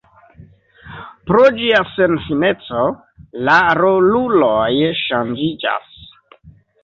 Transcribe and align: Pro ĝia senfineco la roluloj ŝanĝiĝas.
Pro 1.31 1.41
ĝia 1.57 1.81
senfineco 1.89 2.85
la 3.49 3.59
roluloj 3.81 4.71
ŝanĝiĝas. 5.03 6.01